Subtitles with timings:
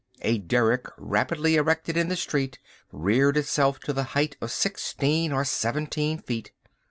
[0.23, 2.57] A derrick rapidly erected in the street
[2.91, 6.51] reared itself to the height of sixteen or seventeen feet.